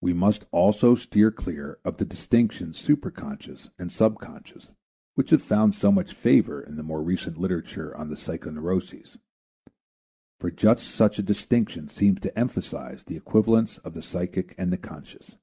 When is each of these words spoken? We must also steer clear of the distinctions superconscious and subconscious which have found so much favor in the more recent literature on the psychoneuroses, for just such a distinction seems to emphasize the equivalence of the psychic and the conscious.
We 0.00 0.12
must 0.14 0.46
also 0.50 0.96
steer 0.96 1.30
clear 1.30 1.78
of 1.84 1.98
the 1.98 2.04
distinctions 2.04 2.76
superconscious 2.82 3.70
and 3.78 3.92
subconscious 3.92 4.66
which 5.14 5.30
have 5.30 5.44
found 5.44 5.76
so 5.76 5.92
much 5.92 6.12
favor 6.12 6.60
in 6.60 6.74
the 6.74 6.82
more 6.82 7.04
recent 7.04 7.38
literature 7.38 7.96
on 7.96 8.08
the 8.08 8.16
psychoneuroses, 8.16 9.18
for 10.40 10.50
just 10.50 10.88
such 10.88 11.20
a 11.20 11.22
distinction 11.22 11.86
seems 11.88 12.18
to 12.22 12.36
emphasize 12.36 13.04
the 13.04 13.14
equivalence 13.16 13.78
of 13.86 13.94
the 13.94 14.02
psychic 14.02 14.56
and 14.58 14.72
the 14.72 14.76
conscious. 14.78 15.36